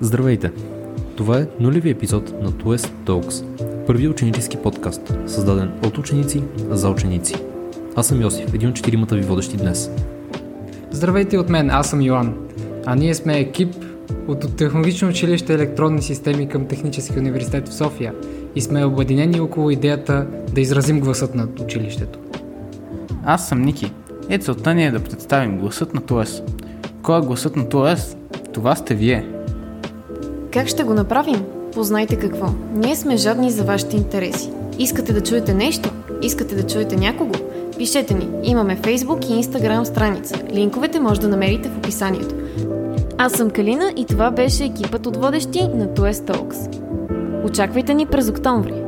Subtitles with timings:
[0.00, 0.52] Здравейте!
[1.16, 3.44] Това е нулеви епизод на Туест Talks,
[3.86, 7.34] първи ученически подкаст, създаден от ученици за ученици.
[7.96, 9.90] Аз съм Йосиф, един от четиримата ви водещи днес.
[10.90, 12.34] Здравейте от мен, аз съм Йоан.
[12.86, 13.74] А ние сме екип
[14.28, 18.14] от Технологично училище електронни системи към Технически университет в София
[18.54, 22.18] и сме обединени около идеята да изразим гласът на училището.
[23.24, 23.92] Аз съм Ники.
[24.28, 26.42] Е, целта ни е да представим гласът на ТОЕС.
[27.02, 28.16] Кой е гласът на ТОЕС?
[28.52, 29.37] Това сте вие.
[30.52, 31.44] Как ще го направим?
[31.72, 32.46] Познайте какво.
[32.74, 34.50] Ние сме жадни за вашите интереси.
[34.78, 35.90] Искате да чуете нещо?
[36.22, 37.32] Искате да чуете някого?
[37.78, 38.28] Пишете ни.
[38.42, 40.34] Имаме Facebook и Instagram страница.
[40.52, 42.34] Линковете може да намерите в описанието.
[43.18, 46.80] Аз съм Калина и това беше екипът от водещи на Туест Talks.
[47.44, 48.87] Очаквайте ни през октомври.